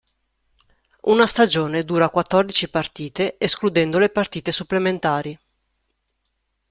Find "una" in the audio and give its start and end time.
1.01-1.27